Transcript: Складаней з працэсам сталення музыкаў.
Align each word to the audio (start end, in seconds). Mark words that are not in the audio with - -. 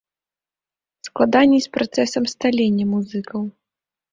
Складаней 1.09 1.61
з 1.65 1.73
працэсам 1.77 2.23
сталення 2.33 2.85
музыкаў. 2.95 3.41